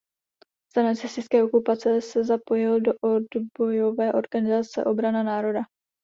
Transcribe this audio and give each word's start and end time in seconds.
Za 0.75 0.83
nacistické 0.83 1.43
okupace 1.43 2.01
se 2.01 2.23
zapojil 2.23 2.81
do 2.81 2.93
odbojové 3.01 4.13
organizace 4.13 4.83
Obrana 4.85 5.23
národa. 5.23 5.61